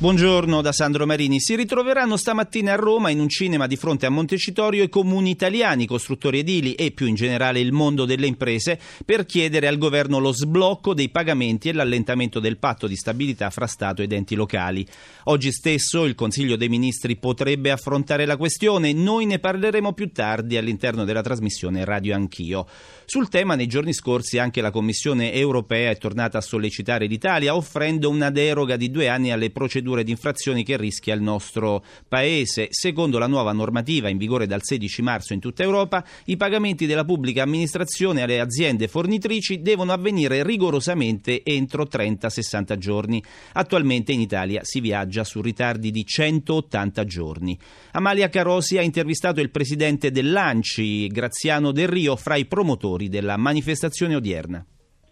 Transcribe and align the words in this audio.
Buongiorno 0.00 0.62
da 0.62 0.70
Sandro 0.70 1.06
Marini. 1.06 1.40
Si 1.40 1.56
ritroveranno 1.56 2.16
stamattina 2.16 2.74
a 2.74 2.76
Roma 2.76 3.10
in 3.10 3.18
un 3.18 3.28
cinema 3.28 3.66
di 3.66 3.74
fronte 3.74 4.06
a 4.06 4.10
Montecitorio 4.10 4.84
i 4.84 4.88
comuni 4.88 5.30
italiani, 5.30 5.88
costruttori 5.88 6.38
edili 6.38 6.74
e 6.74 6.92
più 6.92 7.06
in 7.06 7.16
generale 7.16 7.58
il 7.58 7.72
mondo 7.72 8.04
delle 8.04 8.28
imprese 8.28 8.78
per 9.04 9.26
chiedere 9.26 9.66
al 9.66 9.76
governo 9.76 10.20
lo 10.20 10.32
sblocco 10.32 10.94
dei 10.94 11.08
pagamenti 11.08 11.68
e 11.68 11.72
l'allentamento 11.72 12.38
del 12.38 12.58
patto 12.58 12.86
di 12.86 12.94
stabilità 12.94 13.50
fra 13.50 13.66
Stato 13.66 14.00
ed 14.00 14.12
enti 14.12 14.36
locali. 14.36 14.86
Oggi 15.24 15.50
stesso 15.50 16.04
il 16.04 16.14
Consiglio 16.14 16.54
dei 16.54 16.68
Ministri 16.68 17.16
potrebbe 17.16 17.72
affrontare 17.72 18.24
la 18.24 18.36
questione. 18.36 18.92
Noi 18.92 19.26
ne 19.26 19.40
parleremo 19.40 19.94
più 19.94 20.12
tardi 20.12 20.56
all'interno 20.56 21.02
della 21.02 21.22
trasmissione 21.22 21.84
Radio 21.84 22.14
Anch'io. 22.14 22.68
Sul 23.04 23.28
tema 23.28 23.56
nei 23.56 23.66
giorni 23.66 23.92
scorsi 23.92 24.38
anche 24.38 24.60
la 24.60 24.70
Commissione 24.70 25.32
europea 25.32 25.90
è 25.90 25.98
tornata 25.98 26.38
a 26.38 26.42
sollecitare 26.42 27.06
l'Italia 27.06 27.56
offrendo 27.56 28.08
una 28.10 28.30
deroga 28.30 28.76
di 28.76 28.92
due 28.92 29.08
anni 29.08 29.32
alle 29.32 29.50
procedure 29.50 29.86
procedure 29.88 30.04
di 30.04 30.10
infrazioni 30.10 30.64
che 30.64 30.76
rischia 30.76 31.14
il 31.14 31.22
nostro 31.22 31.82
Paese. 32.06 32.68
Secondo 32.70 33.18
la 33.18 33.26
nuova 33.26 33.52
normativa 33.52 34.08
in 34.08 34.18
vigore 34.18 34.46
dal 34.46 34.62
16 34.62 35.02
marzo 35.02 35.32
in 35.32 35.40
tutta 35.40 35.62
Europa, 35.62 36.04
i 36.26 36.36
pagamenti 36.36 36.86
della 36.86 37.04
pubblica 37.04 37.42
amministrazione 37.42 38.22
alle 38.22 38.40
aziende 38.40 38.88
fornitrici 38.88 39.62
devono 39.62 39.92
avvenire 39.92 40.42
rigorosamente 40.42 41.42
entro 41.44 41.84
30-60 41.84 42.76
giorni. 42.76 43.22
Attualmente 43.52 44.12
in 44.12 44.20
Italia 44.20 44.60
si 44.64 44.80
viaggia 44.80 45.24
su 45.24 45.40
ritardi 45.40 45.90
di 45.90 46.04
180 46.04 47.04
giorni. 47.04 47.58
Amalia 47.92 48.28
Carosi 48.28 48.78
ha 48.78 48.82
intervistato 48.82 49.40
il 49.40 49.50
presidente 49.50 50.10
dell'ANCI, 50.10 51.08
Graziano 51.08 51.72
Del 51.72 51.88
Rio, 51.88 52.16
fra 52.16 52.36
i 52.36 52.46
promotori 52.46 53.08
della 53.08 53.36
manifestazione 53.36 54.14
odierna. 54.14 54.64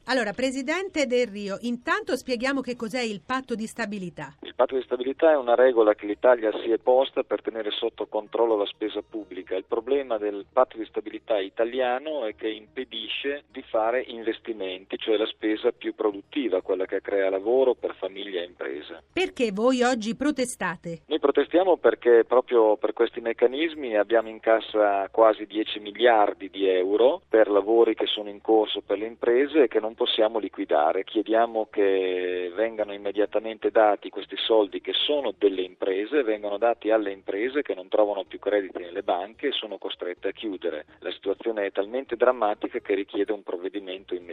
Allora, 0.09 0.33
Presidente 0.33 1.06
Del 1.09 1.27
Rio, 1.27 1.56
intanto 1.62 2.14
spieghiamo 2.14 2.61
che 2.61 2.77
cos'è 2.77 3.00
il 3.00 3.22
patto 3.27 3.56
di 3.56 3.67
stabilità. 3.67 4.36
Il 4.42 4.55
patto 4.55 4.77
di 4.77 4.83
stabilità 4.83 5.33
è 5.33 5.36
una 5.36 5.56
regola 5.56 5.97
che 5.97 6.06
l'Italia 6.06 6.53
si 6.62 6.70
è 6.70 6.78
posta 6.78 7.25
per 7.25 7.42
tenere 7.42 7.72
sotto 7.72 8.06
controllo 8.06 8.56
la 8.56 8.67
spesa 8.67 9.03
pubblica. 9.03 9.56
Il 9.56 9.64
problema 9.67 10.17
del 10.17 10.47
patto 10.53 10.78
di 10.78 10.84
stabilità 10.84 11.41
italiano 11.41 12.25
è 12.25 12.36
che 12.36 12.48
impedisce 12.48 13.47
di 13.50 13.62
fare 13.62 14.00
investimenti, 14.06 14.97
cioè 14.97 15.17
la 15.17 15.27
spesa 15.27 15.72
più 15.72 15.92
produttiva, 15.97 16.62
quella 16.62 16.86
che 16.86 17.00
crea 17.00 17.28
lavoro 17.28 17.75
per 17.75 17.97
famiglie 17.97 18.42
e 18.42 18.47
imprese. 18.47 19.02
Perché 19.12 19.50
voi 19.50 19.83
oggi 19.83 20.14
protestate? 20.14 21.00
Noi 21.06 21.19
protestiamo 21.19 21.78
perché 21.78 22.23
proprio 22.25 22.77
per 22.77 22.92
questi 22.92 23.20
meccanismi 23.20 23.97
abbiamo 23.97 24.28
in 24.28 24.39
cassa 24.39 25.08
quasi 25.11 25.47
10 25.47 25.80
miliardi 25.80 26.48
di 26.48 26.69
euro 26.69 27.23
per 27.28 27.48
lavori 27.50 27.97
che 27.97 28.06
sono 28.06 28.28
in 28.28 28.41
corso 28.41 28.83
per 28.83 28.98
le 28.98 29.06
imprese 29.06 29.64
e 29.64 29.69
che 29.69 29.80
non 29.80 29.95
possiamo 29.97 30.39
liquidare. 30.39 31.02
Chiediamo 31.02 31.66
che 31.70 32.52
vengano 32.55 32.92
immediatamente 32.92 33.70
dati 33.72 34.11
questi 34.11 34.36
soldi 34.36 34.80
che 34.80 34.92
sono 34.92 35.34
delle 35.36 35.62
imprese, 35.62 36.22
vengano 36.22 36.58
dati 36.58 36.91
alle 36.91 37.11
imprese 37.11 37.62
che 37.62 37.75
non 37.75 37.89
trovano 37.89 38.24
più 38.24 38.39
crediti 38.39 38.83
nelle 38.83 39.02
banche 39.02 39.48
e 39.48 39.52
sono 39.52 39.78
costrette 39.78 40.28
a 40.28 40.33
chiudere. 40.33 40.84
La 41.00 41.11
situazione 41.11 41.67
è 41.67 41.72
talmente 41.72 42.14
drammatica 42.14 42.78
che 42.78 42.94
richiede 42.94 43.33
un 43.33 43.42
provvedimento 43.42 44.14
immediato. 44.14 44.25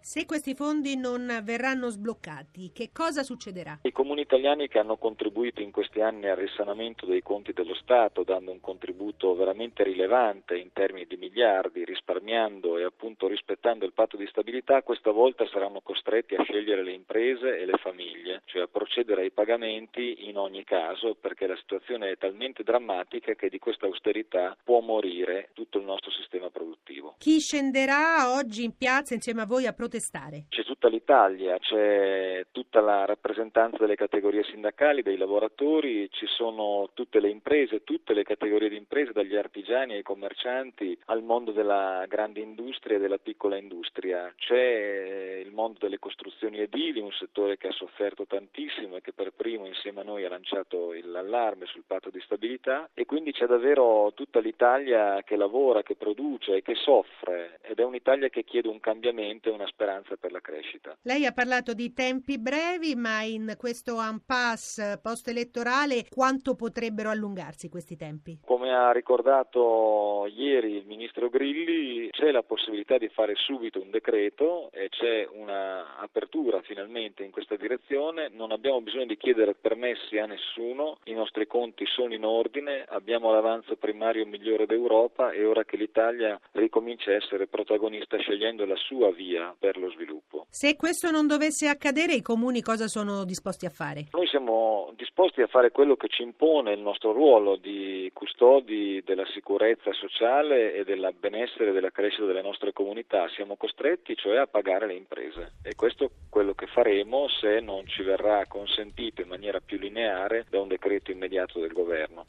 Se 0.00 0.26
questi 0.26 0.54
fondi 0.54 0.96
non 0.96 1.40
verranno 1.42 1.88
sbloccati, 1.88 2.72
che 2.72 2.90
cosa 2.92 3.22
succederà? 3.22 3.78
I 3.82 3.92
comuni 3.92 4.22
italiani 4.22 4.68
che 4.68 4.78
hanno 4.78 4.96
contribuito 4.96 5.62
in 5.62 5.70
questi 5.70 6.00
anni 6.00 6.28
al 6.28 6.36
risanamento 6.36 7.06
dei 7.06 7.22
conti 7.22 7.52
dello 7.52 7.74
Stato, 7.74 8.22
dando 8.22 8.50
un 8.50 8.60
contributo 8.60 9.34
veramente 9.34 9.82
rilevante 9.82 10.56
in 10.56 10.72
termini 10.72 11.06
di 11.06 11.16
miliardi, 11.16 11.84
risparmiando 11.84 12.78
e 12.78 12.84
appunto 12.84 13.28
rispettando 13.28 13.84
il 13.84 13.92
patto 13.92 14.16
di 14.16 14.26
stabilità, 14.26 14.82
questa 14.82 15.10
volta 15.10 15.46
saranno 15.46 15.80
costretti 15.80 16.34
a 16.34 16.42
scegliere 16.42 16.82
le 16.82 16.92
imprese 16.92 17.58
e 17.58 17.66
le 17.66 17.78
famiglie, 17.78 18.42
cioè 18.46 18.62
a 18.62 18.68
procedere 18.68 19.22
ai 19.22 19.30
pagamenti 19.30 20.28
in 20.28 20.36
ogni 20.36 20.64
caso 20.64 21.14
perché 21.14 21.46
la 21.46 21.56
situazione 21.56 22.10
è 22.10 22.16
talmente 22.16 22.62
drammatica 22.62 23.34
che 23.34 23.48
di 23.48 23.58
questa 23.58 23.86
austerità 23.86 24.56
può 24.62 24.80
morire 24.80 25.50
tutto 25.52 25.78
il 25.78 25.84
nostro 25.84 26.10
sistema 26.10 26.50
produttivo. 26.50 27.14
Chi 27.18 27.38
scenderà 27.38 28.32
oggi 28.34 28.64
in 28.64 28.76
piazza 28.76 29.14
insieme 29.14 29.42
a 29.42 29.46
voi 29.46 29.66
a 29.66 29.69
protestare? 29.72 30.44
C'è 30.48 30.64
tutta 30.64 30.88
l'Italia, 30.88 31.58
c'è 31.58 32.46
tutta 32.50 32.80
la 32.80 33.04
rappresentanza 33.04 33.78
delle 33.78 33.96
categorie 33.96 34.44
sindacali, 34.44 35.02
dei 35.02 35.16
lavoratori, 35.16 36.08
ci 36.10 36.26
sono 36.26 36.90
tutte 36.94 37.20
le 37.20 37.28
imprese, 37.28 37.84
tutte 37.84 38.14
le 38.14 38.22
categorie 38.22 38.68
di 38.68 38.76
imprese, 38.76 39.12
dagli 39.12 39.36
artigiani 39.36 39.94
ai 39.94 40.02
commercianti 40.02 40.96
al 41.06 41.22
mondo 41.22 41.52
della 41.52 42.04
grande 42.08 42.40
industria 42.40 42.96
e 42.96 43.00
della 43.00 43.18
piccola 43.18 43.56
industria. 43.56 44.32
C'è 44.36 45.42
il 45.44 45.52
mondo 45.52 45.78
delle 45.80 45.98
costruzioni 45.98 46.58
edili, 46.58 47.00
un 47.00 47.12
settore 47.12 47.56
che 47.56 47.68
ha 47.68 47.72
sofferto 47.72 48.26
tantissimo 48.26 48.96
e 48.96 49.00
che 49.00 49.12
per 49.12 49.32
primo 49.32 49.66
insieme 49.66 50.00
a 50.00 50.04
noi 50.04 50.24
ha 50.24 50.28
lanciato 50.28 50.92
l'allarme 51.02 51.66
sul 51.66 51.84
patto 51.86 52.10
di 52.10 52.20
stabilità 52.20 52.88
e 52.94 53.04
quindi 53.04 53.32
c'è 53.32 53.46
davvero 53.46 54.12
tutta 54.14 54.40
l'Italia 54.40 55.22
che 55.22 55.36
lavora, 55.36 55.82
che 55.82 55.96
produce 55.96 56.56
e 56.56 56.62
che 56.62 56.74
soffre 56.74 57.58
ed 57.62 57.78
è 57.78 57.84
un'Italia 57.84 58.28
che 58.28 58.44
chiede 58.44 58.68
un 58.68 58.80
cambiamento 58.80 59.48
e 59.48 59.52
una 59.60 59.68
speranza 59.68 60.16
per 60.16 60.32
la 60.32 60.40
crescita. 60.40 60.96
Lei 61.02 61.26
ha 61.26 61.32
parlato 61.32 61.74
di 61.74 61.92
tempi 61.92 62.38
brevi, 62.38 62.94
ma 62.94 63.22
in 63.22 63.54
questo 63.58 64.00
impasse 64.00 64.98
post-elettorale 65.02 66.06
quanto 66.08 66.54
potrebbero 66.54 67.10
allungarsi 67.10 67.68
questi 67.68 67.96
tempi? 67.96 68.38
Come 68.44 68.74
ha 68.74 68.90
ricordato 68.92 70.26
ieri 70.34 70.76
il 70.76 70.86
ministro 70.86 71.28
Grilli, 71.28 72.08
c'è 72.10 72.30
la 72.30 72.42
possibilità 72.42 72.96
di 72.96 73.08
fare 73.08 73.34
subito 73.36 73.80
un 73.80 73.90
decreto 73.90 74.70
e 74.72 74.88
c'è 74.88 75.28
un'apertura 75.30 76.62
finalmente 76.62 77.22
in 77.22 77.30
questa 77.30 77.56
direzione, 77.56 78.28
non 78.28 78.52
abbiamo 78.52 78.80
bisogno 78.80 79.06
di 79.06 79.16
chiedere 79.16 79.54
permessi 79.54 80.16
a 80.16 80.26
nessuno, 80.26 80.98
i 81.04 81.12
nostri 81.12 81.46
conti 81.46 81.84
sono 81.86 82.14
in 82.14 82.24
ordine, 82.24 82.84
abbiamo 82.88 83.30
l'avanzo 83.32 83.76
primario 83.76 84.24
migliore 84.24 84.66
d'Europa 84.66 85.32
e 85.32 85.44
ora 85.44 85.64
che 85.64 85.76
l'Italia 85.76 86.40
ricomincia 86.52 87.10
a 87.10 87.14
essere 87.14 87.46
protagonista 87.46 88.16
scegliendo 88.16 88.64
la 88.64 88.76
sua 88.76 89.10
via 89.10 89.49
per 89.58 89.78
lo 89.78 89.90
sviluppo. 89.90 90.46
Se 90.50 90.76
questo 90.76 91.10
non 91.10 91.26
dovesse 91.26 91.68
accadere, 91.68 92.14
i 92.14 92.22
comuni 92.22 92.60
cosa 92.60 92.88
sono 92.88 93.24
disposti 93.24 93.66
a 93.66 93.70
fare? 93.70 94.08
Noi 94.12 94.26
siamo 94.26 94.92
disposti 94.96 95.42
a 95.42 95.46
fare 95.46 95.70
quello 95.70 95.96
che 95.96 96.08
ci 96.08 96.22
impone 96.22 96.72
il 96.72 96.80
nostro 96.80 97.12
ruolo 97.12 97.56
di 97.56 98.10
custodi 98.12 99.02
della 99.04 99.26
sicurezza 99.32 99.92
sociale 99.92 100.74
e 100.74 100.84
del 100.84 101.14
benessere 101.18 101.70
e 101.70 101.72
della 101.72 101.90
crescita 101.90 102.24
delle 102.24 102.42
nostre 102.42 102.72
comunità. 102.72 103.28
Siamo 103.28 103.56
costretti 103.56 104.16
cioè 104.16 104.38
a 104.38 104.46
pagare 104.46 104.86
le 104.86 104.94
imprese 104.94 105.52
e 105.62 105.74
questo 105.74 106.04
è 106.04 106.10
quello 106.28 106.54
che 106.54 106.66
faremo 106.66 107.28
se 107.28 107.60
non 107.60 107.86
ci 107.86 108.02
verrà 108.02 108.44
consentito 108.46 109.22
in 109.22 109.28
maniera 109.28 109.60
più 109.60 109.78
lineare 109.78 110.46
da 110.50 110.60
un 110.60 110.68
decreto 110.68 111.10
immediato 111.10 111.60
del 111.60 111.72
governo. 111.72 112.26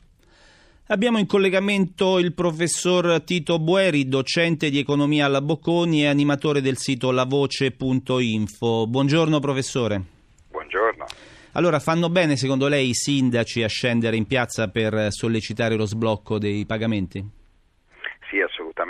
Abbiamo 0.92 1.20
in 1.20 1.26
collegamento 1.26 2.20
il 2.20 2.34
professor 2.34 3.22
Tito 3.24 3.60
Bueri, 3.60 4.10
docente 4.10 4.70
di 4.70 4.78
economia 4.78 5.26
alla 5.26 5.40
Bocconi 5.40 6.02
e 6.02 6.08
animatore 6.08 6.60
del 6.60 6.76
sito 6.76 7.12
lavoce.info. 7.12 8.88
Buongiorno 8.88 9.40
professore. 9.40 10.04
Buongiorno. 10.50 11.06
Allora, 11.54 11.80
fanno 11.80 12.10
bene 12.10 12.36
secondo 12.36 12.68
lei 12.68 12.90
i 12.90 12.94
sindaci 12.94 13.64
a 13.64 13.70
scendere 13.70 14.18
in 14.18 14.26
piazza 14.26 14.68
per 14.68 15.14
sollecitare 15.14 15.76
lo 15.76 15.86
sblocco 15.86 16.38
dei 16.38 16.66
pagamenti? 16.66 17.26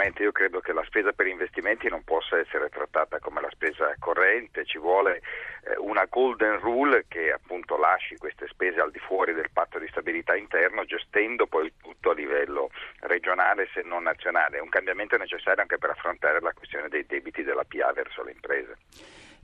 Assolutamente, 0.02 0.24
io 0.24 0.32
credo 0.32 0.60
che 0.60 0.74
la 0.74 0.84
spesa 0.86 1.12
per 1.12 1.28
investimenti 1.28 1.88
non 1.88 2.04
possa 2.04 2.40
essere 2.40 2.70
trattata 2.70 3.20
come 3.20 3.42
la 3.42 3.50
spesa 3.52 3.94
corrente, 4.00 4.66
ci 4.66 4.80
vuole 4.80 5.22
eh, 5.64 5.78
una 5.78 6.06
golden 6.10 6.60
rule 6.60 7.06
che 7.08 7.32
appunto 7.32 7.78
lasci 7.78 8.18
queste 8.18 8.48
spese 8.48 8.80
al 8.80 8.92
di 8.92 9.00
fuori 9.00 9.34
del 9.34 9.52
patto 9.52 9.78
di 9.78 9.88
stabilità 9.88 10.36
interno, 10.36 10.86
gestendo 10.86 11.46
poi 11.46 11.66
il 11.66 11.74
tutto 11.80 12.12
a 12.12 12.14
livello 12.14 12.72
regionale 13.02 13.70
se 13.74 13.82
non 13.84 14.04
nazionale. 14.04 14.58
È 14.58 14.62
un 14.62 14.70
cambiamento 14.70 15.18
necessario 15.18 15.62
anche 15.62 15.78
per 15.78 15.92
affrontare 15.92 16.42
la 16.42 16.54
questione 16.54 16.90
dei 16.90 17.06
debiti 17.06 17.44
della 17.44 17.66
PA 17.68 17.94
verso 17.94 18.24
le 18.24 18.32
imprese. 18.32 18.78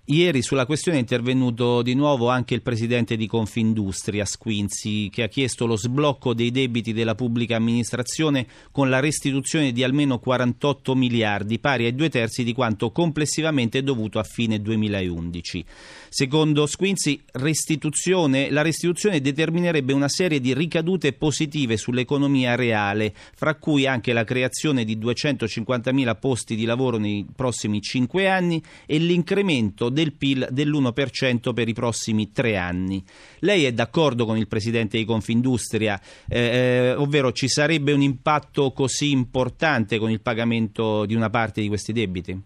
Ieri 0.09 0.42
sulla 0.42 0.65
questione 0.65 1.00
è 1.00 1.01
intervenuto 1.01 1.81
di 1.81 1.94
nuovo 1.94 2.30
anche 2.30 2.54
il 2.54 2.62
presidente 2.62 3.18
di 3.18 3.27
Confindustria, 3.27 4.24
Squinzi, 4.24 5.09
che 5.12 5.24
ha 5.24 5.27
chiesto 5.27 5.65
lo 5.65 5.75
sblocco 5.75 6.33
dei 6.33 6.50
debiti 6.50 6.94
della 6.94 7.13
pubblica 7.13 7.57
amministrazione 7.57 8.48
con 8.71 8.89
la 8.89 9.01
restituzione 9.01 9.74
di 9.74 9.83
almeno 9.83 10.18
48 10.19 10.95
miliardi, 10.95 11.59
pari 11.59 11.83
ai 11.83 11.94
due 11.94 12.07
terzi 12.07 12.45
di 12.45 12.54
quanto 12.54 12.92
complessivamente 12.92 13.83
dovuto 13.83 14.18
a 14.18 14.24
fine 14.24 14.62
2011. 14.62 15.65
Secondo 16.07 16.68
Squinzi, 16.68 17.21
restituzione, 17.33 18.50
la 18.50 18.62
restituzione 18.62 19.19
determinerebbe 19.19 19.92
una 19.92 20.07
serie 20.07 20.39
di 20.39 20.54
ricadute 20.54 21.12
positive 21.12 21.75
sull'economia 21.75 22.56
reale, 22.56 23.13
fra 23.36 23.56
cui 23.56 23.86
anche 23.86 24.13
la 24.13 24.24
creazione 24.24 24.86
di 24.86 24.98
250.000 24.98 26.18
posti 26.18 26.56
di 26.56 26.63
lavoro 26.63 26.95
nei 26.95 27.25
prossimi 27.36 27.81
cinque 27.81 28.30
anni 28.30 28.63
e 28.86 29.00
l'incremento 29.00 29.95
del 29.97 30.13
PIL 30.13 30.47
dell'1% 30.51 31.53
per 31.53 31.67
i 31.67 31.73
prossimi 31.73 32.31
tre 32.31 32.55
anni. 32.55 33.03
Lei 33.39 33.65
è 33.65 33.71
d'accordo 33.71 34.25
con 34.25 34.38
il 34.38 34.47
presidente 34.47 34.97
di 34.97 35.05
Confindustria, 35.05 35.99
eh, 36.27 36.39
eh, 36.39 36.94
ovvero 36.94 37.31
ci 37.31 37.47
sarebbe 37.47 37.94
un 37.94 38.01
impatto 38.01 38.71
così 38.71 39.09
importante 39.09 39.97
con 39.97 40.11
il 40.11 40.21
pagamento 40.21 41.05
di 41.05 41.15
una 41.15 41.31
parte 41.31 41.61
di 41.61 41.67
questi 41.67 41.94
debiti? 41.94 42.39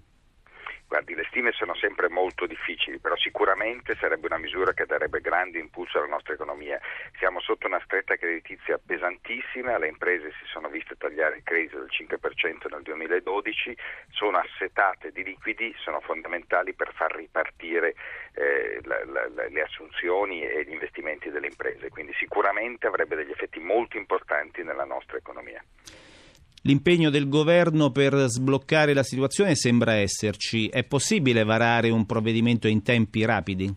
Guardi, 0.91 1.15
le 1.15 1.23
stime 1.29 1.53
sono 1.53 1.73
sempre 1.73 2.09
molto 2.09 2.45
difficili, 2.45 2.99
però 2.99 3.15
sicuramente 3.15 3.95
sarebbe 3.95 4.25
una 4.25 4.37
misura 4.37 4.73
che 4.73 4.85
darebbe 4.85 5.21
grande 5.21 5.57
impulso 5.57 5.99
alla 5.99 6.07
nostra 6.07 6.33
economia. 6.33 6.81
Siamo 7.17 7.39
sotto 7.39 7.65
una 7.65 7.79
stretta 7.85 8.17
creditizia 8.17 8.77
pesantissima, 8.77 9.77
le 9.77 9.87
imprese 9.87 10.31
si 10.31 10.45
sono 10.51 10.67
viste 10.67 10.97
tagliare 10.97 11.37
il 11.37 11.43
credito 11.43 11.79
del 11.79 11.87
5% 11.89 12.69
nel 12.69 12.81
2012, 12.81 13.77
sono 14.09 14.39
assetate 14.39 15.13
di 15.13 15.23
liquidi, 15.23 15.73
sono 15.77 16.01
fondamentali 16.01 16.73
per 16.73 16.91
far 16.93 17.15
ripartire 17.15 17.95
eh, 18.33 18.81
la, 18.83 19.01
la, 19.05 19.47
le 19.47 19.61
assunzioni 19.61 20.43
e 20.43 20.65
gli 20.65 20.71
investimenti 20.73 21.29
delle 21.29 21.47
imprese, 21.47 21.87
quindi 21.87 22.11
sicuramente 22.15 22.87
avrebbe 22.87 23.15
degli 23.15 23.31
effetti 23.31 23.59
molto 23.59 23.95
importanti 23.95 24.61
nella 24.61 24.83
nostra 24.83 25.15
economia. 25.15 25.63
L'impegno 26.63 27.09
del 27.09 27.27
governo 27.27 27.89
per 27.89 28.13
sbloccare 28.27 28.93
la 28.93 29.01
situazione 29.01 29.55
sembra 29.55 29.93
esserci. 29.93 30.67
È 30.67 30.83
possibile 30.83 31.43
varare 31.43 31.89
un 31.89 32.05
provvedimento 32.05 32.67
in 32.67 32.83
tempi 32.83 33.25
rapidi? 33.25 33.73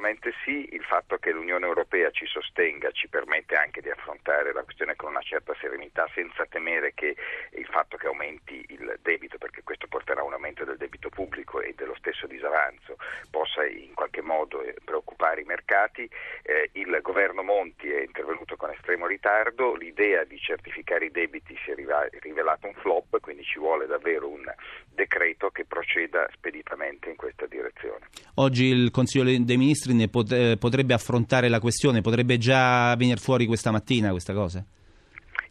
Assolutamente 0.00 0.32
sì, 0.44 0.74
il 0.74 0.82
fatto 0.82 1.18
che 1.18 1.30
l'Unione 1.30 1.66
Europea 1.66 2.10
ci 2.10 2.24
sostenga 2.24 2.90
ci 2.90 3.06
permette 3.08 3.56
anche 3.56 3.82
di 3.82 3.90
affrontare 3.90 4.50
la 4.54 4.62
questione 4.62 4.96
con 4.96 5.10
una 5.10 5.20
certa 5.20 5.54
serenità 5.60 6.08
senza 6.14 6.46
temere 6.46 6.94
che 6.94 7.14
il 7.50 7.66
fatto 7.66 7.98
che 7.98 8.06
aumenti 8.06 8.64
il 8.68 8.98
debito, 9.02 9.36
perché 9.36 9.62
questo 9.62 9.88
porterà 9.88 10.22
a 10.22 10.24
un 10.24 10.32
aumento 10.32 10.64
del 10.64 10.78
debito 10.78 11.10
pubblico 11.10 11.60
e 11.60 11.74
dello 11.76 11.94
stesso 11.96 12.26
disavanzo, 12.26 12.96
possa 13.30 13.66
in 13.66 13.92
qualche 13.92 14.22
modo 14.22 14.62
eh, 14.62 14.74
preoccupare 14.82 15.42
i 15.42 15.44
mercati. 15.44 16.08
Eh, 16.44 16.70
il 16.72 16.98
governo 17.02 17.42
Monti 17.42 17.90
è 17.90 18.00
intervenuto 18.00 18.56
con 18.56 18.70
estremo 18.70 19.06
ritardo, 19.06 19.74
l'idea 19.74 20.24
di 20.24 20.38
certificare 20.38 21.04
i 21.04 21.10
debiti 21.10 21.54
si 21.62 21.72
è 21.72 21.74
rivelata 21.74 22.66
un 22.66 22.74
flop, 22.74 23.20
quindi 23.20 23.44
ci 23.44 23.58
vuole 23.58 23.84
davvero 23.86 24.28
un 24.28 24.50
decreto 24.92 25.50
che 25.50 25.64
proceda 25.64 26.28
speditamente 26.32 27.08
in 27.08 27.16
questa 27.16 27.46
direzione. 27.46 28.06
Oggi 28.34 28.66
il 28.66 28.90
Consiglio 28.90 29.24
dei 29.24 29.56
Ministri 29.56 29.94
ne 29.94 30.10
eh, 30.12 30.56
potrebbe 30.58 30.94
affrontare 30.94 31.48
la 31.48 31.60
questione, 31.60 32.00
potrebbe 32.00 32.38
già 32.38 32.94
venire 32.96 33.18
fuori 33.18 33.46
questa 33.46 33.70
mattina 33.70 34.10
questa 34.10 34.34
cosa? 34.34 34.64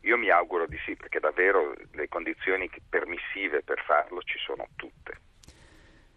Io 0.02 0.18
mi 0.18 0.30
auguro 0.30 0.66
di 0.68 0.78
sì, 0.86 0.96
perché 0.96 1.20
davvero 1.20 1.74
le 1.92 2.08
condizioni 2.08 2.70
permissive 2.90 3.62
per 3.64 3.84
farlo 3.86 4.22
ci 4.22 4.38
sono 4.40 4.68
tutte. 4.76 5.18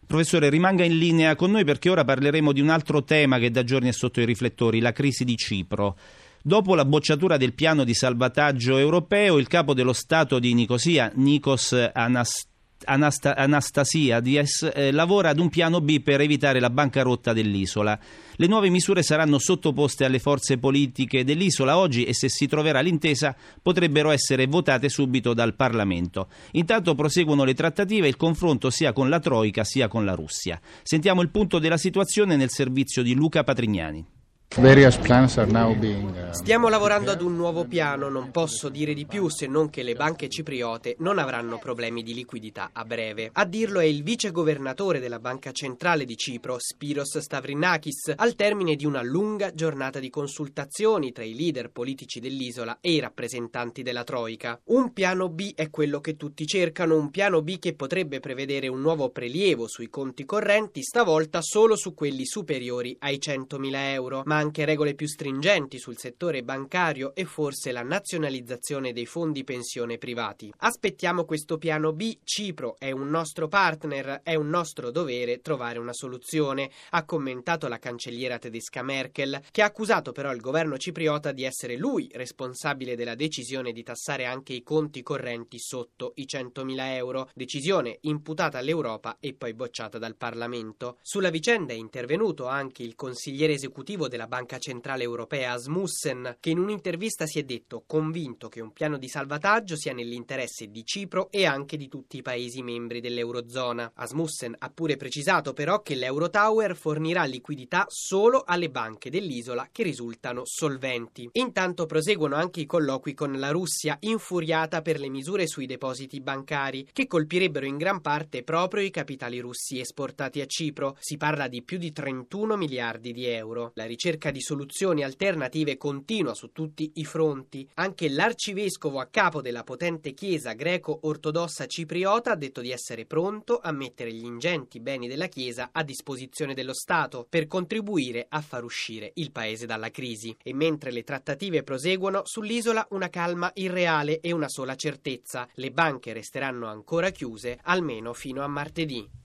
Professore, 0.07 0.51
rimanga 0.51 0.85
in 0.85 0.99
linea 0.99 1.35
con 1.37 1.51
noi 1.51 1.65
perché 1.65 1.89
ora 1.89 2.05
parleremo 2.05 2.53
di 2.53 2.61
un 2.61 2.69
altro 2.69 3.03
tema 3.03 3.39
che 3.39 3.51
da 3.51 3.65
giorni 3.65 3.89
è 3.89 3.93
sotto 3.93 4.21
i 4.21 4.27
riflettori, 4.27 4.81
la 4.81 4.93
crisi 4.93 5.25
di 5.25 5.37
Cipro. 5.37 5.97
Dopo 6.43 6.75
la 6.75 6.85
bocciatura 6.85 7.37
del 7.37 7.55
piano 7.55 7.85
di 7.85 7.95
salvataggio 7.95 8.77
europeo, 8.77 9.39
il 9.39 9.47
capo 9.47 9.75
dello 9.75 9.93
Stato 9.93 10.39
di 10.39 10.55
Nicosia, 10.55 11.11
Nikos 11.15 11.73
Anastasiou, 11.93 12.52
Anast- 12.87 13.33
Anastasiades 13.37 14.71
eh, 14.75 14.93
lavora 14.93 15.31
ad 15.31 15.39
un 15.39 15.49
piano 15.49 15.81
B 15.81 16.01
per 16.01 16.21
evitare 16.21 16.61
la 16.61 16.71
bancarotta 16.71 17.33
dell'isola. 17.33 17.99
Le 18.37 18.47
nuove 18.47 18.71
misure 18.71 19.03
saranno 19.03 19.39
sottoposte 19.39 20.05
alle 20.05 20.19
forze 20.19 20.59
politiche 20.59 21.25
dell'isola 21.25 21.77
oggi 21.77 22.05
e 22.05 22.15
se 22.15 22.29
si 22.29 22.47
troverà 22.47 22.81
l'intesa 22.81 23.37
potrebbero 23.61 24.11
essere 24.11 24.47
votate 24.47 24.89
subito 24.89 25.35
dal 25.35 25.55
Parlamento. 25.55 26.29
Intanto 26.53 26.95
proseguono 26.95 27.45
le 27.45 27.55
trattative 27.55 28.07
e 28.07 28.11
il 28.11 28.17
confronto 28.17 28.71
sia 28.71 28.93
con 28.93 29.09
la 29.09 29.21
Troica 29.21 29.65
sia 29.65 29.89
con 29.89 30.05
la 30.05 30.15
Russia. 30.15 30.61
Sentiamo 30.83 31.23
il 31.23 31.31
punto 31.31 31.59
della 31.59 31.77
situazione 31.77 32.37
nel 32.37 32.51
servizio 32.51 33.03
di 33.03 33.15
Luca 33.15 33.45
Patrignani. 33.45 34.21
Uh, 34.55 36.31
Stiamo 36.31 36.69
lavorando 36.69 37.11
ad 37.11 37.23
un 37.23 37.35
nuovo 37.37 37.65
piano, 37.65 38.11
non 38.11 38.31
posso 38.31 38.69
dire 38.69 38.93
di 38.93 39.07
più 39.07 39.31
se 39.31 39.47
non 39.47 39.71
che 39.71 39.83
le 39.83 39.95
banche 39.95 40.29
cipriote 40.29 40.97
non 40.99 41.19
avranno 41.19 41.57
problemi 41.57 42.03
di 42.03 42.13
liquidità 42.13 42.69
a 42.75 42.85
breve. 42.85 43.31
A 43.33 43.47
dirlo 43.47 43.81
è 43.81 43.85
il 43.85 44.03
vice 44.03 44.31
governatore 44.31 45.01
della 45.01 45.21
Banca 45.21 45.53
Centrale 45.53 46.05
di 46.05 46.19
Cipro, 46.19 46.57
Spiros 46.59 47.17
Stavrinakis, 47.17 48.13
al 48.15 48.35
termine 48.35 48.77
di 48.77 48.85
una 48.85 49.03
lunga 49.03 49.55
giornata 49.55 49.99
di 49.99 50.11
consultazioni 50.11 51.13
tra 51.13 51.25
i 51.25 51.35
leader 51.35 51.71
politici 51.71 52.21
dell'isola 52.21 52.77
e 52.83 52.93
i 52.93 53.01
rappresentanti 53.01 53.83
della 53.83 54.05
Troica. 54.05 54.61
Un 54.65 54.93
piano 54.93 55.31
B 55.31 55.55
è 55.55 55.71
quello 55.71 56.01
che 56.01 56.17
tutti 56.17 56.47
cercano, 56.47 56.99
un 56.99 57.11
piano 57.11 57.41
B 57.41 57.59
che 57.59 57.73
potrebbe 57.73 58.21
prevedere 58.21 58.69
un 58.69 58.83
nuovo 58.83 59.09
prelievo 59.09 59.67
sui 59.67 59.89
conti 59.89 60.27
correnti, 60.27 60.83
stavolta 60.83 61.41
solo 61.41 61.75
su 61.75 61.95
quelli 61.95 62.27
superiori 62.27 62.95
ai 63.01 63.19
100.000 63.19 63.71
euro, 63.73 64.23
ma 64.27 64.42
anche 64.43 64.65
regole 64.65 64.95
più 64.95 65.07
stringenti 65.07 65.79
sul 65.79 65.97
settore 65.97 66.43
bancario 66.43 67.15
e 67.15 67.25
forse 67.25 67.71
la 67.71 67.83
nazionalizzazione 67.83 68.93
dei 68.93 69.07
fondi 69.07 69.45
pensione 69.45 69.99
privati. 69.99 70.53
Aspettiamo 70.59 71.25
questo 71.25 71.59
piano 71.59 71.93
B, 71.93 72.19
Cipro 72.25 72.75
è 72.77 72.91
un 72.91 73.09
nostro 73.09 73.47
partner, 73.47 74.21
è 74.25 74.35
un 74.35 74.49
nostro 74.49 74.91
dovere 74.91 75.41
trovare 75.41 75.79
una 75.79 75.93
soluzione, 75.93 76.71
ha 76.91 77.05
commentato 77.05 77.69
la 77.69 77.79
cancelliera 77.79 78.39
tedesca 78.39 78.83
Merkel, 78.83 79.41
che 79.53 79.63
ha 79.63 79.67
accusato 79.67 80.11
però 80.11 80.33
il 80.33 80.41
governo 80.41 80.77
cipriota 80.77 81.31
di 81.31 81.45
essere 81.45 81.77
lui 81.77 82.11
responsabile 82.13 82.97
della 82.97 83.15
decisione 83.15 83.73
di 83.73 83.85
tassare 83.85 84.27
anche 84.27 84.53
i 84.55 84.63
conti 84.63 85.03
correnti 85.03 85.59
sotto 85.61 86.13
i 86.17 86.27
100.000 86.27 86.95
euro, 86.97 87.31
decisione 87.33 87.99
imputata 88.03 88.59
all'Europa 88.59 89.19
e 89.21 89.35
poi 89.35 89.55
bocciata 89.55 89.99
dal 89.99 90.17
Parlamento. 90.17 90.99
Sulla 91.01 91.31
vicenda 91.31 91.73
è 91.73 91.77
intervenuto 91.77 92.49
anche 92.49 92.83
il 92.83 92.97
consigliere 92.97 93.53
esecutivo 93.53 94.09
della 94.09 94.27
Banca 94.33 94.57
Centrale 94.57 95.03
Europea 95.03 95.53
Asmussen, 95.53 96.39
che 96.41 96.49
in 96.49 96.59
un'intervista 96.59 97.27
si 97.27 97.39
è 97.39 97.43
detto 97.43 97.85
convinto 97.87 98.49
che 98.49 98.63
un 98.63 98.73
piano 98.73 98.97
di 98.97 99.07
salvataggio 99.07 99.77
sia 99.77 99.93
nell'interesse 99.93 100.69
di 100.69 100.87
Cipro 100.87 101.31
e 101.31 101.45
anche 101.45 101.77
di 101.77 101.87
tutti 101.87 102.17
i 102.17 102.23
paesi 102.23 102.63
membri 102.63 103.03
dell'Eurozona. 103.03 103.93
Asmussen 103.95 104.55
ha 104.59 104.71
pure 104.71 104.97
precisato 104.97 105.53
però 105.53 105.83
che 105.83 105.97
l'Eurotower 105.97 106.75
fornirà 106.75 107.25
liquidità 107.25 107.85
solo 107.89 108.43
alle 108.47 108.71
banche 108.71 109.11
dell'isola 109.11 109.69
che 109.71 109.83
risultano 109.83 110.47
solventi. 110.47 111.29
Intanto 111.33 111.85
proseguono 111.85 112.35
anche 112.35 112.61
i 112.61 112.67
colloqui 112.67 113.13
con 113.13 113.39
la 113.39 113.51
Russia, 113.51 113.99
infuriata 114.01 114.81
per 114.81 114.99
le 114.99 115.11
misure 115.11 115.47
sui 115.47 115.67
depositi 115.67 116.23
bancari, 116.23 116.89
che 116.91 117.07
colpirebbero 117.07 117.67
in 117.67 117.77
gran 117.77 118.01
parte 118.01 118.45
proprio 118.45 118.83
i 118.83 118.89
capitali 118.89 119.41
russi 119.41 119.79
esportati 119.79 120.41
a 120.41 120.47
Cipro. 120.47 120.97
Si 121.01 121.19
parla 121.19 121.49
di 121.49 121.63
più 121.63 121.77
di 121.77 121.93
31 121.93 122.57
miliardi 122.57 123.13
di 123.13 123.27
euro. 123.27 123.73
La 123.75 123.85
ricerca 123.85 124.21
ricerca 124.23 124.31
di 124.31 124.41
soluzioni 124.41 125.03
alternative 125.03 125.77
continua 125.77 126.35
su 126.35 126.53
tutti 126.53 126.93
i 126.95 127.05
fronti. 127.05 127.69
Anche 127.75 128.09
l'arcivescovo 128.09 129.01
a 129.01 129.07
capo 129.07 129.41
della 129.41 129.65
potente 129.65 130.13
chiesa 130.13 130.53
greco-ortodossa 130.53 131.67
cipriota 131.67 132.33
ha 132.33 132.37
detto 132.37 132.61
di 132.61 132.71
essere 132.71 133.05
pronto 133.05 133.59
a 133.59 133.73
mettere 133.73 134.13
gli 134.13 134.25
ingenti 134.25 134.79
beni 134.79 135.09
della 135.09 135.27
chiesa 135.27 135.71
a 135.73 135.83
disposizione 135.83 136.55
dello 136.55 136.75
Stato 136.75 137.27
per 137.29 137.49
contribuire 137.49 138.27
a 138.29 138.41
far 138.41 138.63
uscire 138.63 139.11
il 139.15 139.33
paese 139.33 139.67
dalla 139.67 139.91
crisi. 139.91 140.37
E 140.43 140.55
mentre 140.55 140.93
le 140.93 141.03
trattative 141.03 141.65
proseguono, 141.65 142.23
sull'isola 142.25 142.87
una 142.91 143.09
calma 143.09 143.51
irreale 143.55 144.21
e 144.21 144.33
una 144.33 144.49
sola 144.49 144.77
certezza: 144.77 145.49
le 145.55 145.71
banche 145.71 146.13
resteranno 146.13 146.67
ancora 146.67 147.11
chiuse 147.11 147.59
almeno 147.63 148.13
fino 148.13 148.43
a 148.43 148.47
martedì. 148.47 149.22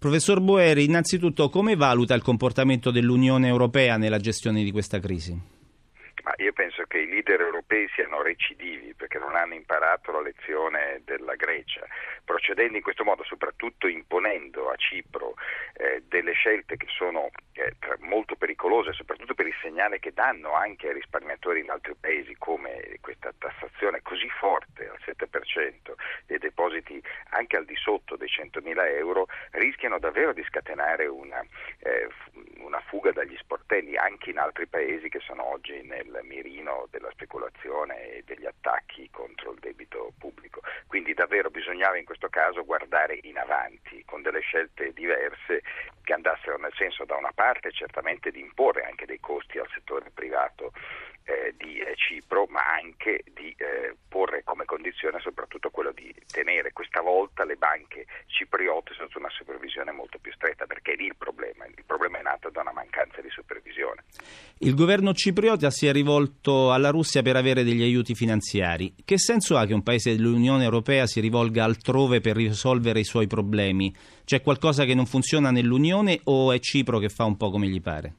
Professor 0.00 0.40
Boeri, 0.40 0.84
innanzitutto 0.84 1.50
come 1.50 1.76
valuta 1.76 2.14
il 2.14 2.22
comportamento 2.22 2.90
dell'Unione 2.90 3.48
Europea 3.48 3.98
nella 3.98 4.16
gestione 4.16 4.62
di 4.62 4.72
questa 4.72 4.98
crisi? 4.98 5.38
Ma 6.22 6.32
io 6.38 6.54
penso 6.54 6.84
che 6.88 7.00
i 7.00 7.06
leader 7.06 7.42
europei 7.42 7.86
siano 7.94 8.22
recidivi 8.22 8.94
perché 8.94 9.18
non 9.18 9.36
hanno 9.36 9.54
imparato 9.54 10.10
la 10.10 10.22
lezione 10.22 11.02
della 11.04 11.34
Grecia, 11.34 11.86
procedendo 12.24 12.76
in 12.76 12.82
questo 12.82 13.04
modo, 13.04 13.24
soprattutto 13.24 13.88
imponendo 13.88 14.70
a 14.70 14.76
Cipro 14.76 15.34
eh, 15.74 16.02
delle 16.08 16.32
scelte 16.32 16.76
che 16.76 16.86
sono 16.88 17.28
eh, 17.52 17.74
molto 17.98 18.36
pericolose, 18.36 18.92
soprattutto 18.92 19.34
per 19.34 19.46
il 19.46 19.54
segnale 19.60 19.98
che 19.98 20.12
danno 20.12 20.54
anche 20.54 20.88
ai 20.88 20.94
risparmiatori 20.94 21.60
in 21.60 21.70
altri 21.70 21.94
paesi, 21.98 22.36
come 22.38 22.98
questa 23.00 23.32
tassazione 23.36 24.00
così 24.02 24.28
forte 24.38 24.88
al 24.88 24.98
7% 25.04 25.92
dei 26.26 26.38
depositi 26.38 27.02
anche 27.30 27.56
al 27.56 27.64
di 27.64 27.76
sotto 27.76 28.16
dei 28.16 28.28
100.000 28.28 28.94
euro, 28.96 29.26
rischiano 29.80 29.98
davvero 29.98 30.34
di 30.34 30.44
scatenare 30.44 31.06
una, 31.06 31.42
eh, 31.78 32.06
una 32.58 32.80
fuga 32.80 33.12
dagli 33.12 33.34
sportelli 33.38 33.96
anche 33.96 34.28
in 34.28 34.38
altri 34.38 34.66
paesi 34.66 35.08
che 35.08 35.20
sono 35.20 35.42
oggi 35.46 35.80
nel 35.82 36.20
mirino 36.22 36.86
della 36.90 37.10
speculazione 37.12 38.12
e 38.12 38.22
degli 38.26 38.44
attacchi 38.44 39.08
contro 39.10 39.52
il 39.52 39.58
debito 39.58 40.12
pubblico. 40.18 40.60
Quindi 40.86 41.14
davvero 41.14 41.48
bisognava 41.48 41.96
in 41.96 42.04
questo 42.04 42.28
caso 42.28 42.62
guardare 42.66 43.20
in 43.22 43.38
avanti 43.38 44.04
con 44.04 44.20
delle 44.20 44.40
scelte 44.40 44.92
diverse 44.92 45.62
che 46.04 46.12
andassero 46.12 46.58
nel 46.58 46.74
senso 46.76 47.06
da 47.06 47.16
una 47.16 47.32
parte 47.32 47.72
certamente 47.72 48.30
di 48.30 48.40
imporre 48.40 48.82
anche 48.82 49.06
dei 49.06 49.20
costi 49.20 49.58
al 49.58 49.68
settore 49.72 50.10
privato 50.12 50.72
eh, 51.24 51.54
di 51.56 51.70
Cipro, 51.94 52.46
ma 52.48 52.62
anche 52.64 53.22
di 53.32 53.54
eh, 53.58 53.94
porre 54.08 54.42
come 54.42 54.64
condizione 54.64 55.20
soprattutto 55.20 55.70
quello 55.70 55.92
di 55.92 56.12
tenere 56.26 56.72
questa 56.72 57.00
volta 57.00 57.44
le 57.44 57.56
banche 57.56 58.06
cipriote 58.26 58.94
sotto 58.94 59.18
una 59.18 59.28
supervisione 59.28 59.92
molto 59.92 60.18
più 60.18 60.32
stretta, 60.32 60.66
perché 60.66 60.92
è 60.92 60.96
lì 60.96 61.06
il 61.06 61.16
problema. 61.16 61.66
Il 61.66 61.84
problema 61.84 62.18
è 62.18 62.22
nato 62.22 62.50
da 62.50 62.62
una 62.62 62.72
mancanza 62.72 63.20
di 63.20 63.30
supervisione. 63.30 64.04
Il 64.62 64.74
governo 64.74 65.14
cipriota 65.14 65.70
si 65.70 65.86
è 65.86 65.92
rivolto 65.92 66.70
alla 66.70 66.90
Russia 66.90 67.22
per 67.22 67.34
avere 67.34 67.64
degli 67.64 67.80
aiuti 67.80 68.14
finanziari. 68.14 68.92
Che 69.06 69.16
senso 69.16 69.56
ha 69.56 69.64
che 69.64 69.72
un 69.72 69.82
paese 69.82 70.14
dell'Unione 70.14 70.64
Europea 70.64 71.06
si 71.06 71.18
rivolga 71.20 71.64
altrove 71.64 72.20
per 72.20 72.36
risolvere 72.36 73.00
i 73.00 73.04
suoi 73.04 73.26
problemi? 73.26 73.90
C'è 74.22 74.42
qualcosa 74.42 74.84
che 74.84 74.94
non 74.94 75.06
funziona 75.06 75.50
nell'Unione 75.50 76.20
o 76.24 76.52
è 76.52 76.58
Cipro 76.58 76.98
che 76.98 77.08
fa 77.08 77.24
un 77.24 77.38
po' 77.38 77.48
come 77.48 77.68
gli 77.68 77.80
pare? 77.80 78.14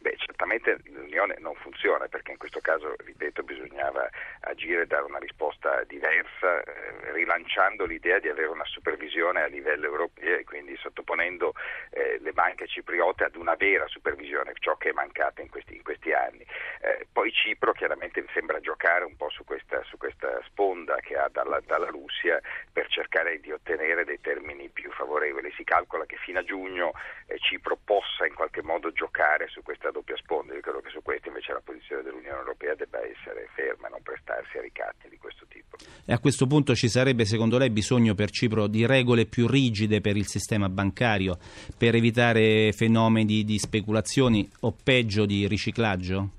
Beh, 0.00 0.16
certamente 0.16 0.80
l'Unione 0.84 1.36
non 1.38 1.52
funziona 1.56 2.06
perché 2.06 2.32
in 2.32 2.38
questo 2.38 2.60
caso, 2.60 2.67
ripeto, 2.78 3.42
bisognava 3.42 4.08
agire 4.40 4.82
e 4.82 4.86
dare 4.86 5.04
una 5.04 5.18
risposta 5.18 5.82
diversa, 5.84 6.62
eh, 6.62 7.12
rilanciando 7.12 7.84
l'idea 7.84 8.18
di 8.18 8.28
avere 8.28 8.48
una 8.48 8.64
supervisione 8.64 9.42
a 9.42 9.46
livello 9.46 9.86
europeo 9.86 10.36
e 10.36 10.44
quindi 10.44 10.76
sottoponendo 10.76 11.54
eh, 11.90 12.18
le 12.20 12.32
banche 12.32 12.66
cipriote 12.66 13.24
ad 13.24 13.36
una 13.36 13.54
vera 13.54 13.86
supervisione, 13.86 14.52
ciò 14.58 14.76
che 14.76 14.90
è 14.90 14.92
mancato 14.92 15.40
in 15.40 15.48
questi, 15.48 15.76
in 15.76 15.82
questi 15.82 16.12
anni. 16.12 16.44
Eh, 16.80 17.06
poi 17.12 17.32
Cipro 17.32 17.72
chiaramente 17.72 18.24
sembra 18.32 18.60
giocare 18.60 19.04
un 19.04 19.16
po' 19.16 19.30
su 19.30 19.44
questa, 19.44 19.82
su 19.84 19.96
questa 19.96 20.40
sponda 20.44 20.96
che 20.96 21.16
ha 21.16 21.28
dalla, 21.30 21.60
dalla 21.66 21.88
Russia 21.88 22.40
per 22.72 22.88
cercare 22.88 23.40
di 23.40 23.52
ottenere 23.52 24.04
dei 24.04 24.20
termini 24.20 24.68
più 24.68 24.90
favorevoli. 24.92 25.52
Si 25.56 25.64
calcola 25.64 26.06
che 26.06 26.16
fino 26.16 26.38
a 26.38 26.44
giugno 26.44 26.92
eh, 27.26 27.38
Cipro 27.38 27.78
possa 27.82 28.26
in 28.26 28.34
qualche 28.34 28.62
modo 28.62 28.92
giocare 28.92 29.48
su 29.48 29.62
questa 29.62 29.90
doppia 29.90 30.16
sponda. 30.16 30.54
Io 30.54 30.60
credo 30.60 30.80
che 30.80 30.90
su 30.90 31.02
questo 31.02 31.28
invece 31.28 31.52
la 31.52 31.60
posizione 31.60 32.02
dell'Unione 32.02 32.38
Europea 32.38 32.67
debba 32.74 32.98
essere 32.98 33.48
ferma 33.54 33.88
e 33.88 33.90
non 33.90 34.02
prestarsi 34.02 34.58
a 34.58 34.60
ricatti 34.60 35.08
di 35.08 35.16
questo 35.16 35.46
tipo. 35.48 35.76
E 36.04 36.12
a 36.12 36.18
questo 36.18 36.46
punto 36.46 36.74
ci 36.74 36.88
sarebbe 36.88 37.24
secondo 37.24 37.58
lei 37.58 37.70
bisogno 37.70 38.14
per 38.14 38.30
Cipro 38.30 38.66
di 38.66 38.86
regole 38.86 39.26
più 39.26 39.46
rigide 39.46 40.00
per 40.00 40.16
il 40.16 40.26
sistema 40.26 40.68
bancario 40.68 41.38
per 41.76 41.94
evitare 41.94 42.72
fenomeni 42.72 43.44
di 43.44 43.58
speculazioni 43.58 44.48
o 44.60 44.72
peggio 44.72 45.26
di 45.26 45.46
riciclaggio? 45.46 46.30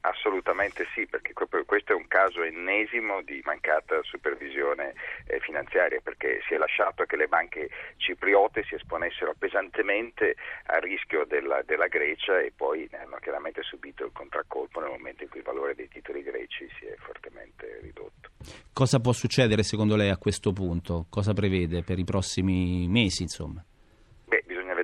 Assolutamente 0.00 0.86
sì, 0.94 1.06
perché 1.06 1.32
questo 1.32 1.92
è 1.92 1.94
un 1.94 2.06
caso 2.18 2.42
ennesimo 2.42 3.22
di 3.22 3.40
mancata 3.44 4.02
supervisione 4.02 4.94
eh, 5.26 5.38
finanziaria, 5.38 6.00
perché 6.02 6.40
si 6.48 6.54
è 6.54 6.58
lasciato 6.58 7.04
che 7.04 7.14
le 7.14 7.28
banche 7.28 7.70
cipriote 7.96 8.64
si 8.64 8.74
esponessero 8.74 9.34
pesantemente 9.38 10.34
al 10.66 10.80
rischio 10.80 11.24
della, 11.26 11.62
della 11.62 11.86
Grecia 11.86 12.40
e 12.40 12.52
poi 12.54 12.88
hanno 12.90 13.18
chiaramente 13.20 13.62
subito 13.62 14.04
il 14.04 14.10
contraccolpo 14.12 14.80
nel 14.80 14.90
momento 14.90 15.22
in 15.22 15.28
cui 15.28 15.38
il 15.38 15.44
valore 15.44 15.76
dei 15.76 15.86
titoli 15.86 16.24
greci 16.24 16.68
si 16.76 16.86
è 16.86 16.96
fortemente 16.96 17.78
ridotto. 17.82 18.30
Cosa 18.72 18.98
può 18.98 19.12
succedere 19.12 19.62
secondo 19.62 19.94
lei 19.94 20.10
a 20.10 20.16
questo 20.16 20.52
punto? 20.52 21.06
Cosa 21.08 21.32
prevede 21.32 21.84
per 21.84 22.00
i 22.00 22.04
prossimi 22.04 22.88
mesi, 22.88 23.22
insomma? 23.22 23.64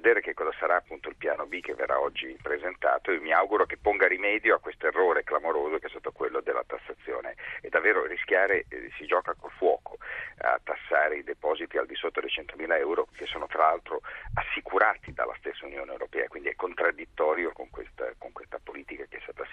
Vedere 0.05 0.21
che 0.21 0.35
cosa 0.35 0.53
sarà 0.59 0.77
appunto 0.77 1.09
il 1.09 1.17
piano 1.17 1.47
B 1.47 1.61
che 1.61 1.73
verrà 1.73 1.99
oggi 1.99 2.37
presentato 2.43 3.11
e 3.11 3.19
mi 3.21 3.33
auguro 3.33 3.65
che 3.65 3.79
ponga 3.79 4.07
rimedio 4.07 4.55
a 4.55 4.59
questo 4.59 4.87
errore 4.87 5.25
clamoroso 5.25 5.79
che 5.79 5.87
è 5.87 5.89
stato 5.89 6.13
quello 6.13 6.43
della 6.43 6.63
tassazione 6.67 7.37
e 7.63 7.71
davvero 7.71 8.05
rischiare, 8.05 8.67
eh, 8.69 8.91
si 8.99 9.07
gioca 9.07 9.33
col 9.33 9.51
fuoco 9.57 9.97
a 10.39 10.61
tassare 10.63 11.17
i 11.17 11.25
depositi 11.25 11.79
al 11.79 11.87
di 11.87 11.95
sotto 11.95 12.21
dei 12.21 12.29
100.000 12.29 12.77
euro 12.77 13.09
che 13.17 13.25
sono 13.25 13.47
tra 13.47 13.71
l'altro 13.71 14.03
assicurati 14.35 15.15
dalla 15.15 15.35
stessa 15.39 15.65
Unione 15.65 15.93
Europea, 15.93 16.29
quindi 16.29 16.51
è 16.51 16.55
contraddittorio 16.55 17.53
con 17.53 17.71
questa, 17.71 18.13
con 18.19 18.33
questa 18.33 18.61
politica 18.63 19.07
che 19.09 19.17
è 19.17 19.21
stata 19.23 19.49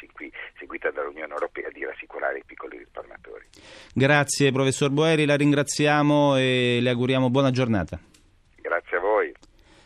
seguita 0.57 0.91
dall'Unione 0.91 1.31
Europea 1.31 1.69
di 1.69 1.85
rassicurare 1.85 2.39
i 2.39 2.43
piccoli 2.43 2.77
risparmiatori. 2.77 3.45
Grazie 3.93 4.51
professor 4.51 4.89
Boeri, 4.89 5.25
la 5.25 5.37
ringraziamo 5.37 6.35
e 6.35 6.79
le 6.81 6.89
auguriamo 6.89 7.29
buona 7.29 7.51
giornata. 7.51 8.11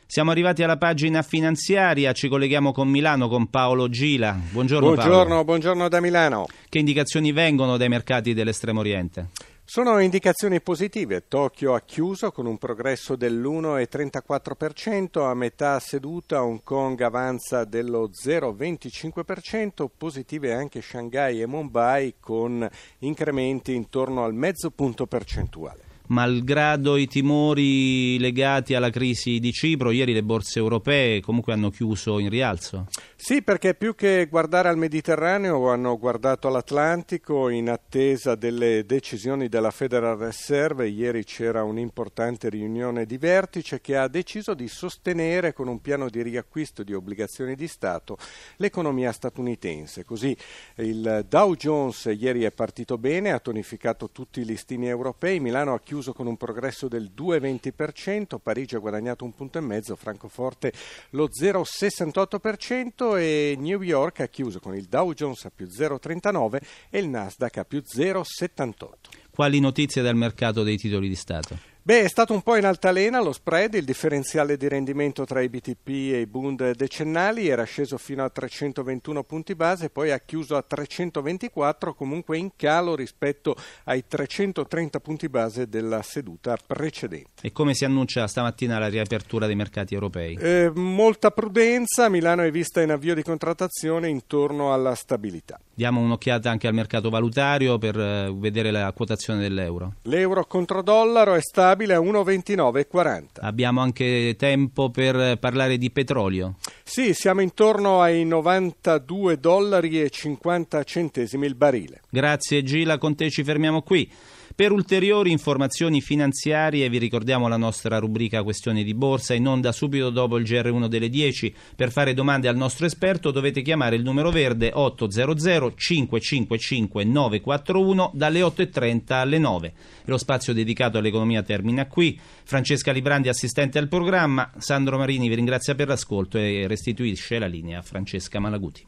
Siamo 0.07 0.29
arrivati 0.29 0.61
alla 0.61 0.77
pagina 0.77 1.23
finanziaria, 1.23 2.13
ci 2.13 2.27
colleghiamo 2.27 2.71
con 2.71 2.87
Milano 2.87 3.27
con 3.27 3.49
Paolo 3.49 3.89
Gila. 3.89 4.37
Buongiorno, 4.51 4.93
buongiorno 4.93 5.25
Paolo. 5.25 5.43
Buongiorno 5.43 5.89
da 5.89 5.99
Milano. 5.99 6.45
Che 6.69 6.77
indicazioni 6.77 7.31
vengono 7.31 7.75
dai 7.75 7.89
mercati 7.89 8.35
dell'estremo 8.35 8.81
oriente? 8.81 9.29
Sono 9.67 9.97
indicazioni 9.97 10.61
positive. 10.61 11.27
Tokyo 11.27 11.73
ha 11.73 11.81
chiuso 11.81 12.31
con 12.31 12.45
un 12.45 12.59
progresso 12.59 13.15
dell'1,34%, 13.15 15.27
a 15.27 15.33
metà 15.33 15.79
seduta 15.79 16.43
Hong 16.43 16.61
Kong 16.61 17.01
avanza 17.01 17.65
dello 17.65 18.11
0,25%, 18.11 19.87
positive 19.97 20.53
anche 20.53 20.83
Shanghai 20.83 21.41
e 21.41 21.47
Mumbai 21.47 22.17
con 22.19 22.69
incrementi 22.99 23.73
intorno 23.73 24.23
al 24.23 24.35
mezzo 24.35 24.69
punto 24.69 25.07
percentuale 25.07 25.84
malgrado 26.07 26.97
i 26.97 27.07
timori 27.07 28.17
legati 28.19 28.73
alla 28.75 28.89
crisi 28.89 29.39
di 29.39 29.51
Cipro, 29.51 29.91
ieri 29.91 30.13
le 30.13 30.23
borse 30.23 30.59
europee 30.59 31.21
comunque 31.21 31.53
hanno 31.53 31.69
chiuso 31.69 32.19
in 32.19 32.29
rialzo. 32.29 32.87
Sì, 33.17 33.41
perché 33.41 33.75
più 33.75 33.95
che 33.95 34.27
guardare 34.29 34.67
al 34.67 34.77
Mediterraneo 34.77 35.69
hanno 35.69 35.97
guardato 35.97 36.49
all'Atlantico 36.49 37.47
in 37.47 37.69
attesa 37.69 38.35
delle 38.35 38.85
decisioni 38.85 39.47
della 39.47 39.71
Federal 39.71 40.17
Reserve. 40.17 40.89
Ieri 40.89 41.23
c'era 41.23 41.63
un'importante 41.63 42.49
riunione 42.49 43.05
di 43.05 43.17
vertice 43.17 43.79
che 43.79 43.95
ha 43.95 44.09
deciso 44.09 44.53
di 44.53 44.67
sostenere 44.67 45.53
con 45.53 45.69
un 45.69 45.79
piano 45.79 46.09
di 46.09 46.21
riacquisto 46.21 46.83
di 46.83 46.93
obbligazioni 46.93 47.55
di 47.55 47.69
Stato 47.69 48.17
l'economia 48.57 49.13
statunitense. 49.13 50.03
Così 50.03 50.35
il 50.75 51.25
Dow 51.27 51.55
Jones 51.55 52.13
ieri 52.15 52.43
è 52.43 52.51
partito 52.51 52.97
bene, 52.97 53.31
ha 53.31 53.39
tonificato 53.39 54.11
tutti 54.11 54.41
i 54.41 54.45
listini 54.45 54.87
europei, 54.89 55.39
Milano 55.39 55.73
ha 55.73 55.79
chiuso 55.79 56.11
con 56.11 56.27
un 56.27 56.35
progresso 56.35 56.89
del 56.89 57.11
2,20%, 57.15 58.39
Parigi 58.43 58.75
ha 58.75 58.79
guadagnato 58.79 59.23
un 59.23 59.33
punto 59.33 59.57
e 59.57 59.61
mezzo, 59.61 59.95
Francoforte 59.95 60.73
lo 61.11 61.29
0,68% 61.29 63.04
e 63.13 63.55
New 63.57 63.81
York 63.83 64.21
ha 64.21 64.27
chiuso 64.27 64.59
con 64.59 64.75
il 64.75 64.85
Dow 64.85 65.13
Jones 65.13 65.45
a 65.45 65.51
più 65.53 65.67
0,39 65.67 66.59
e 66.89 66.97
il 66.97 67.07
Nasdaq 67.07 67.57
a 67.57 67.65
più 67.65 67.83
0,78. 67.85 68.87
Quali 69.29 69.59
notizie 69.59 70.01
dal 70.01 70.15
mercato 70.15 70.63
dei 70.63 70.77
titoli 70.77 71.07
di 71.07 71.15
Stato? 71.15 71.74
Beh, 71.87 72.01
è 72.01 72.07
stato 72.07 72.33
un 72.33 72.41
po' 72.41 72.55
in 72.55 72.65
altalena 72.65 73.21
lo 73.21 73.31
spread, 73.31 73.75
il 73.75 73.83
differenziale 73.83 74.57
di 74.57 74.67
rendimento 74.67 75.23
tra 75.23 75.39
i 75.41 75.49
BTP 75.49 75.87
e 75.87 76.21
i 76.21 76.25
Bund 76.25 76.71
decennali 76.71 77.47
era 77.47 77.63
sceso 77.63 77.99
fino 77.99 78.23
a 78.23 78.29
321 78.31 79.23
punti 79.23 79.53
base, 79.53 79.91
poi 79.91 80.09
ha 80.09 80.17
chiuso 80.17 80.55
a 80.55 80.63
324, 80.63 81.93
comunque 81.93 82.39
in 82.39 82.49
calo 82.55 82.95
rispetto 82.95 83.55
ai 83.83 84.03
330 84.07 84.99
punti 84.99 85.29
base 85.29 85.69
della 85.69 86.01
seduta 86.01 86.57
precedente. 86.65 87.29
E 87.43 87.51
come 87.51 87.75
si 87.75 87.85
annuncia 87.85 88.25
stamattina 88.25 88.79
la 88.79 88.87
riapertura 88.87 89.45
dei 89.45 89.55
mercati 89.55 89.93
europei? 89.93 90.33
Eh, 90.41 90.71
molta 90.73 91.29
prudenza, 91.29 92.09
Milano 92.09 92.41
è 92.41 92.49
vista 92.49 92.81
in 92.81 92.89
avvio 92.89 93.13
di 93.13 93.21
contrattazione 93.21 94.09
intorno 94.09 94.73
alla 94.73 94.95
stabilità. 94.95 95.59
Diamo 95.71 95.99
un'occhiata 95.99 96.49
anche 96.49 96.67
al 96.67 96.73
mercato 96.73 97.11
valutario 97.11 97.77
per 97.77 97.99
eh, 97.99 98.33
vedere 98.33 98.71
la 98.71 98.91
quotazione 98.91 99.41
dell'euro. 99.41 99.95
L'euro 100.03 100.45
contro 100.45 100.81
dollaro 100.81 101.35
è 101.35 101.41
stabile 101.75 101.93
a 101.93 101.99
1,29,40. 101.99 103.23
Abbiamo 103.41 103.81
anche 103.81 104.35
tempo 104.37 104.89
per 104.89 105.37
parlare 105.39 105.77
di 105.77 105.91
petrolio. 105.91 106.55
Sì, 106.83 107.13
siamo 107.13 107.41
intorno 107.41 108.01
ai 108.01 108.23
92 108.25 109.37
dollari 109.39 110.01
e 110.01 110.09
50 110.09 110.83
centesimi 110.83 111.45
il 111.45 111.55
barile. 111.55 112.01
Grazie 112.09 112.63
Gila, 112.63 112.97
con 112.97 113.15
te 113.15 113.29
ci 113.29 113.43
fermiamo 113.43 113.81
qui. 113.81 114.09
Per 114.55 114.71
ulteriori 114.71 115.31
informazioni 115.31 115.99
finanziarie 115.99 116.87
vi 116.87 116.97
ricordiamo 116.97 117.49
la 117.49 117.57
nostra 117.57 117.97
rubrica 117.97 118.41
Questioni 118.41 118.85
di 118.85 118.93
Borsa 118.93 119.33
in 119.33 119.45
onda 119.49 119.73
subito 119.73 120.09
dopo 120.09 120.37
il 120.37 120.45
GR1 120.45 120.87
delle 120.87 121.09
10. 121.09 121.53
Per 121.75 121.91
fare 121.91 122.13
domande 122.13 122.47
al 122.47 122.55
nostro 122.55 122.85
esperto 122.85 123.31
dovete 123.31 123.61
chiamare 123.61 123.97
il 123.97 124.03
numero 124.03 124.31
verde 124.31 124.71
800 124.73 125.73
555 125.75 127.03
941 127.03 128.11
dalle 128.13 128.39
8.30 128.39 129.01
alle 129.11 129.39
9. 129.39 129.73
Lo 130.05 130.17
spazio 130.17 130.53
dedicato 130.53 130.99
all'economia 130.99 131.43
termina 131.43 131.85
qui. 131.87 132.17
Francesca 132.45 132.93
Librandi, 132.93 133.27
assistente 133.27 133.77
al 133.77 133.89
programma. 133.89 134.51
Sandro 134.57 134.97
Marini 134.97 135.27
vi 135.27 135.35
ringrazia 135.35 135.75
per 135.75 135.89
l'ascolto 135.89 136.37
e 136.37 136.65
restituisce 136.65 137.39
la 137.39 137.47
linea 137.47 137.79
a 137.79 137.81
Francesca 137.81 138.39
Malaguti. 138.39 138.83